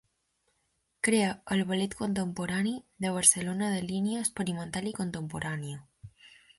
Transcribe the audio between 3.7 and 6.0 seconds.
de línia experimental i contemporània.